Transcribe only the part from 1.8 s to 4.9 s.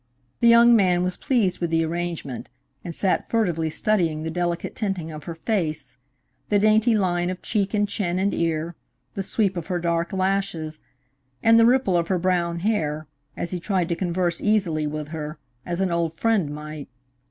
arrangement, and sat furtively studying the delicate